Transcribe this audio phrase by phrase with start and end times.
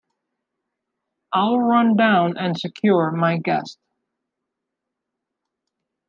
[1.31, 3.77] I’ll run down and secure my guest.